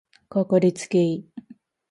[0.29, 1.27] かかりつけ医